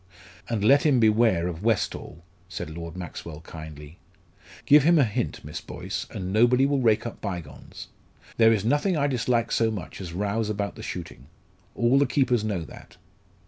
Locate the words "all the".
11.75-12.07